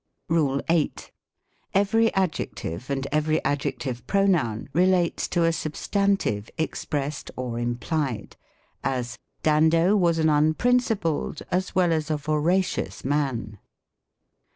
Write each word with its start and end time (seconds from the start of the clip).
RULE 0.29 0.63
VIII, 0.67 0.93
Every 1.75 2.11
adjective, 2.15 2.89
and 2.89 3.05
every 3.11 3.37
adjective 3.45 4.07
pronoun, 4.07 4.67
re 4.73 4.87
lates 4.87 5.29
to 5.29 5.43
a 5.43 5.53
substantive, 5.53 6.49
expressed 6.57 7.29
or 7.37 7.59
implied: 7.59 8.35
as, 8.83 9.19
"Dan 9.43 9.69
do 9.69 9.95
was 9.95 10.17
an 10.17 10.27
unprincipled, 10.27 11.43
as 11.51 11.75
well 11.75 11.93
as 11.93 12.09
a 12.09 12.17
voracious 12.17 13.05
man." 13.05 13.59